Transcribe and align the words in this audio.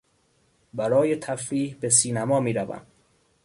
برای 0.73 1.15
تفریح 1.15 1.75
به 1.79 1.89
سینما 1.89 2.39
میروم. 2.39 2.85